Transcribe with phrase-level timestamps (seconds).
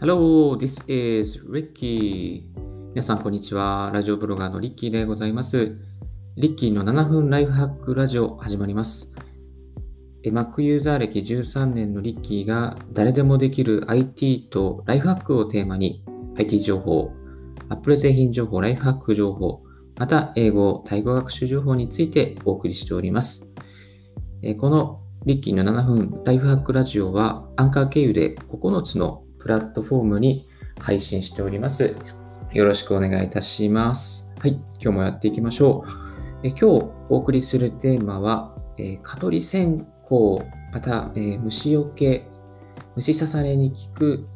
[0.00, 2.44] Hello, this is Ricky.
[2.94, 3.90] 皆さん、こんにちは。
[3.92, 5.76] ラジオブロガーのリッキーでございます。
[6.36, 9.16] リッキーの7分ライフハックラジオ始まります。
[10.22, 16.04] Mac ユーザー歴13年のリッキーが誰でもできる IT とライフハックをテーマに
[16.36, 17.10] IT 情報、
[17.68, 19.64] Apple 製品情報、ライフハック情報、
[19.96, 23.52] また英語、タイ語学習情報についてお送りしております。
[24.60, 30.46] このリッキーの7分ライフハックラジオはアンカー経由で9つのプラットフォームに
[30.78, 31.96] 配信しております。
[32.52, 34.34] よろしくお願いいたします。
[34.38, 35.86] はい、今日もやっていきましょ
[36.42, 36.46] う。
[36.46, 36.64] え今日
[37.08, 42.28] お送りするテーマは、え蚊取り線香、また、えー、虫除け、
[42.94, 44.28] 虫刺されに効く、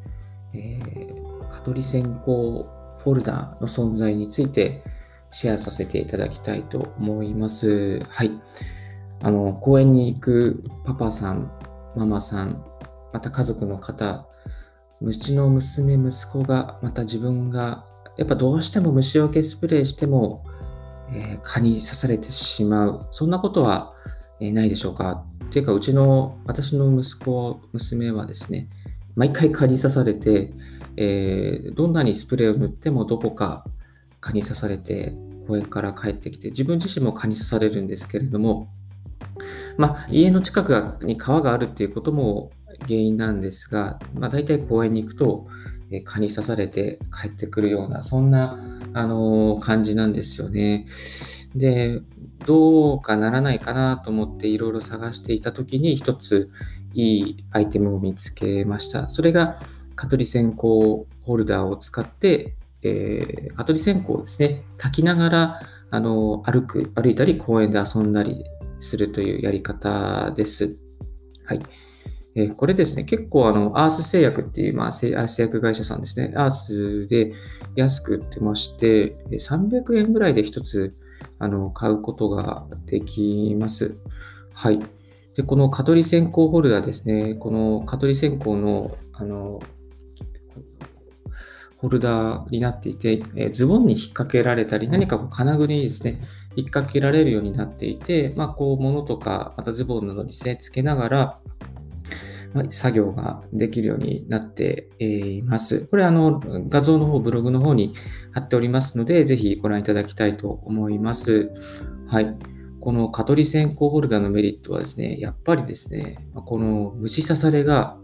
[0.54, 4.82] えー、蚊取り線香フォルダの存在について
[5.28, 8.00] シェアさせていただきたいと思います。
[8.08, 8.30] はい。
[9.20, 11.52] あの、公園に行くパパさん、
[11.96, 12.64] ママさん、
[13.12, 14.26] また家族の方、
[15.02, 17.84] 虫の娘、息子が、また自分が、
[18.16, 20.44] やっぱどうしても虫除けスプレーしても、
[21.10, 23.08] えー、蚊に刺されてしまう。
[23.10, 23.92] そんなことは、
[24.40, 28.68] えー、ないでしょうかっていうか、うちの、私の息子、娘はですね、
[29.16, 30.54] 毎回蚊に刺されて、
[30.96, 33.64] えー、どんなにスプレーを塗ってもどこか
[34.20, 35.14] 蚊に刺されて、
[35.48, 38.68] 公園から帰ってきて、自分自身も蚊に刺されるんですけれども、
[39.76, 42.50] まあ、家の近くに川があるっていうことも
[42.82, 45.46] 原因なんですが、まあ、大体公園に行くと、
[45.90, 48.58] え蚊に刺されて帰ってくるような、そんな、
[48.94, 50.86] あの、感じなんですよね。
[51.54, 52.00] で、
[52.46, 56.50] どうかならないかなと思っていろいろ探していた時に一つ
[56.94, 59.08] いいアイテムを見つけました。
[59.08, 59.56] それが
[59.94, 65.60] 蚊取り線香ホルダーを使って、えー、蚊取り線香をですね、炊きながら
[65.90, 68.44] あの歩く、歩いたり公園で遊んだり
[68.80, 70.76] するというやり方です。
[71.44, 71.60] はい。
[72.34, 77.32] え、これですね、結構あの、アース製薬っていう、まあ、製薬会社さんですね、アースで
[77.76, 80.94] 安く売ってまして、300円ぐらいで1つ
[81.38, 83.96] あの買うことができます。
[84.54, 84.80] はい。
[85.36, 89.60] で、この蚊取り線香ホルダーですね、この蚊取り線香のあの
[91.76, 96.20] ホルダーになっていて、えズボンに引っ掛けられたり、何かこう金具にですね、
[96.54, 101.38] 引っ掛けられるようになっていて、まあ、こう、物とか、またズボンなどにですね、つけながら、
[102.70, 105.86] 作業ができるようになっています。
[105.86, 107.94] これ、あの、画像の方、ブログの方に
[108.32, 111.50] 貼っておりますので、ぜひご覧いただきたいと思います。
[112.06, 112.36] はい。
[112.80, 117.96] この蚊取り線香ホルダーのメリットはですね、やっぱりですね、この虫刺されが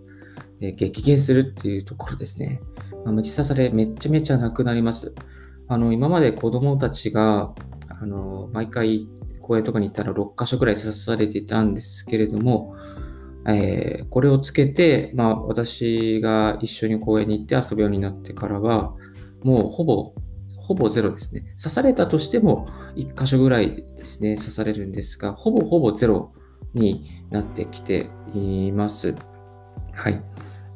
[0.61, 2.61] 激減するっていうところですね。
[3.05, 5.15] 虫刺されめっちゃめちゃなくなります。
[5.67, 7.55] あの、今まで子供たちが、
[7.89, 9.09] あの、毎回
[9.41, 12.77] 公園とかに行ったら6箇所くらい刺されていたんですけれども、
[13.47, 18.95] えー、これをつけて、まあ、私が一緒に公園に行って遊ぶようになってからは、
[19.43, 20.15] もうほぼ、
[20.59, 21.43] ほぼゼロですね。
[21.57, 26.33] 刺されたとしても1箇所ぐらいですね、刺されるんですが、ほぼほぼゼロ
[26.75, 29.15] になってきています。
[29.95, 30.23] はい。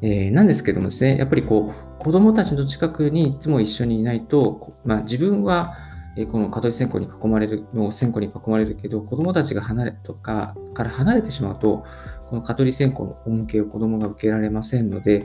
[0.00, 5.76] えー、なんですけどもですね、やっぱりこう、子供たちの近くにいつも一緒にいないと、まあ、自分は、
[6.16, 11.84] えこの蚊取り線香に囲まれる、の線香に囲まれるけど、子供たちが離れとかから離れてしまうと、
[12.26, 15.24] この蚊取り線香の恩恵を子供が受けられませんので、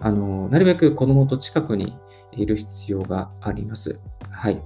[0.00, 1.96] あの、なるべく子供と近くに
[2.32, 4.00] いる必要があります。
[4.30, 4.62] はい。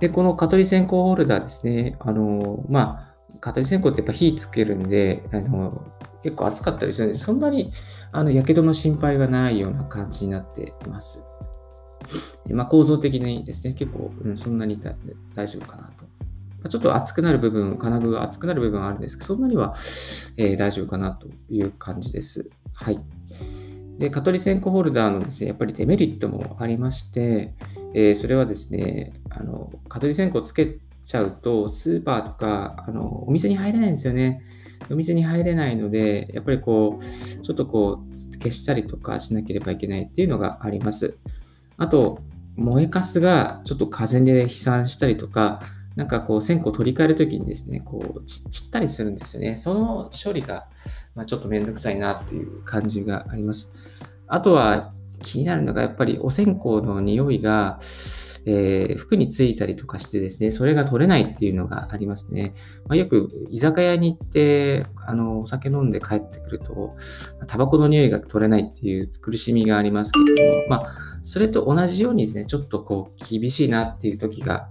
[0.00, 5.92] で、この蚊取り線香ホルダーですね、あの、まあ、蚊取り線香ってやっぱ火つけるんで、あの、
[6.22, 7.72] 結構暑かったりするんで、そんなに
[8.12, 11.26] あの火傷の心配がないような感じになっています。
[12.50, 14.78] まあ、構造的にですね、結構、うん、そんなに
[15.34, 16.04] 大丈夫かなと。
[16.04, 19.74] まあ、ちょっと熱くなる部分、金具が熱くなる部分はあるんですけど、そんなには、
[20.36, 22.50] えー、大丈夫かなという感じです。
[22.72, 23.00] はい。
[23.98, 27.54] で、蚊取り線香ホルダーのですね、やっぱりデメリットもありまして、
[27.94, 34.42] えー、それはですね、あの、蚊取り線香をつけちゃうと、スーパーとか、あの、お店に入れないんですよね。
[34.90, 41.16] お店に入れないので、やっぱりこう、ちょっとこう、消したりとかしなければいけないっていうのがあります。
[41.76, 42.20] あと、
[42.56, 45.62] 燃えかすがちょっと風で飛散したりとか、
[45.96, 49.56] なんかこう線香を取り替えるときにですね、こう散ったりするんですよね。
[49.56, 50.66] その処理が、
[51.14, 53.72] まあ、ちょっとめんどくさいなっていう感じがあります。
[54.26, 54.92] あとは
[55.22, 57.78] 気になるのがやっぱりお線香の匂いが、
[58.44, 62.54] えー、服についたりとかしてですね、それが取れないっていうのがありますね。
[62.86, 66.96] まあ、よく居酒屋に行って、あの、お酒飲んで帰ってくると、
[67.46, 74.68] タバコの匂いが取れないっていう苦しみがありますけども、まあ、それと同じようにですね、ちょっとこう、厳しいなっていう時が、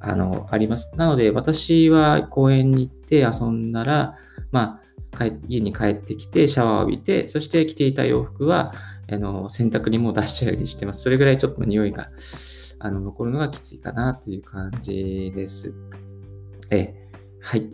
[0.00, 0.92] あの、あります。
[0.96, 4.16] なので、私は公園に行って遊んだら、
[4.52, 8.74] まあ、家に帰ってきて、シャワーを浴びて、そして着ていた洋服は、
[9.10, 11.02] あの洗濯にも出しちゃうようにしてます。
[11.02, 12.10] それぐらいちょっと匂いが
[12.78, 15.74] あの残るのがきついかなという感じです。
[16.70, 16.94] え
[17.40, 17.70] はい。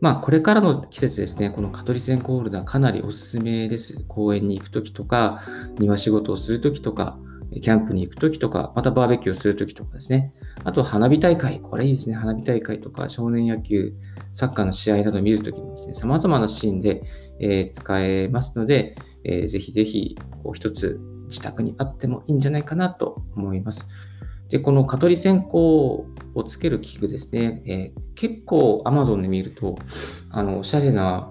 [0.00, 4.04] まあ、これからの季節ですね、この蚊取り線香ホルダーかなりおすすめです。
[4.06, 5.42] 公園に行くときとか、
[5.78, 7.18] 庭仕事をするときとか、
[7.60, 10.32] キャンプに行くときとか、またバーベキューをするときとかですね。
[10.64, 11.60] あと、花火大会。
[11.60, 12.16] これいいですね。
[12.16, 13.94] 花火大会とか、少年野球、
[14.32, 17.02] サッカーの試合など見るときもですね、様々なシーンで、
[17.40, 23.88] えー、使えますので、えー、ぜひぜひ、こう一つ自宅にあってもいいんじゃないかなと思います。
[24.48, 26.06] で、この蚊取り線香を
[26.46, 29.78] つける器具ですね、えー、結構 Amazon で見ると、
[30.30, 31.30] あの、おしゃれな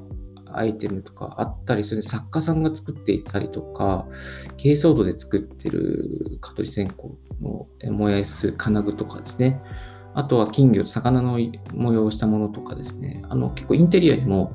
[0.54, 4.06] アイテムとかあったりする作家さんが作っていたりとか、
[4.58, 7.04] 珪藻土で作ってる蚊取り線香
[7.42, 9.62] の燃やす金具とかですね。
[10.14, 11.40] あとは金魚、魚の
[11.74, 13.22] 模様をしたものとかですね。
[13.30, 14.54] あの結構インテリアにも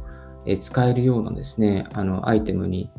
[0.61, 2.91] 使えるようなですね、あのアイテムに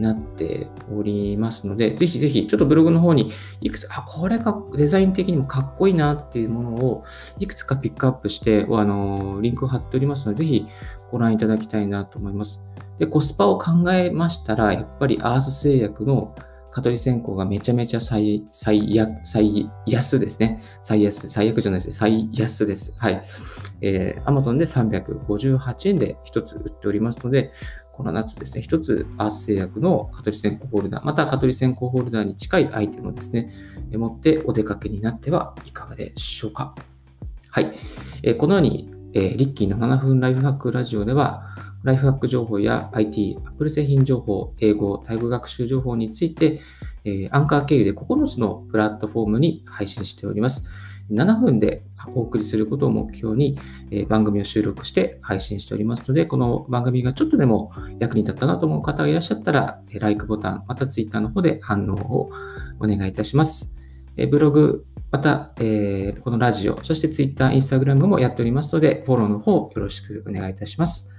[0.00, 3.30] なっておりますので、ぜひぜひ、ちょっとブログの方に
[3.60, 7.04] いくつ、あ、これがデザイン的にもかっこいいなっていうものを
[7.38, 10.66] いくつかピックアップして、あのリンクを貼っておりますので、ぜひ
[11.10, 12.66] ご覧いただきたいなと思います。
[12.98, 16.34] で、コスパを考えましたら、やっぱりアース製薬の
[16.70, 20.60] 蚊取り線香がめちゃめちゃ最、最安、最安ですね。
[20.82, 21.96] 最安、最悪じゃないです。
[21.96, 22.94] 最安です。
[22.98, 23.22] はい。
[23.80, 27.52] えー、Amazon で358円で1つ売っておりますので、
[27.92, 33.52] この夏ですね、1つアース製薬の蚊取り線香ホルダー、また蚊取り線香ホルダーに近いアイテムをですね、
[33.90, 36.74] 持ってお出かけになってはいかがでしょうか。
[37.50, 37.72] はい。
[38.22, 41.42] えー、このように、えー、リッキーの7分ライフハックラジオでは、
[41.84, 46.60] ライフハック情報や IT、Apple 製品情報、英語、タイ語学習情報について、
[47.04, 50.68] えー、アンカー経由で9つのプラットフォームに配信しております。
[51.10, 51.82] 7分で
[52.14, 53.58] お送りすることを目標に、
[53.90, 62.30] えー、番組を収録して配信しておりますので、この番組がちょっとでも役に立ったなと思う方がいらっしゃったら、LIKE ボタン、また Twitter の方で反応を
[62.80, 63.74] お願いいたします。
[64.16, 71.14] えー、ブログ、また、えー、このラジオ、そして Twitter、Instagram もやっておりますので、フォローの方よろしくお願いいたします。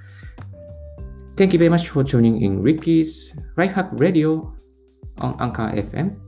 [1.39, 4.53] Thank you very much for tuning in Ricky's Right Hack Radio
[5.19, 6.19] on Anchor FM.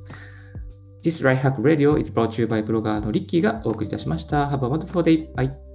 [1.04, 4.48] This Right Hack Radio is brought to you by ブロガーのリッキーがお送りいたしました。
[4.48, 5.30] Have a wonderful day.
[5.36, 5.71] Bye.